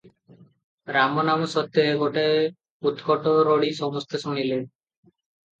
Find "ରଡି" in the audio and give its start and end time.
3.51-3.71